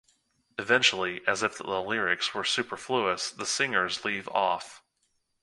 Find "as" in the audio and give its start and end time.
1.27-1.43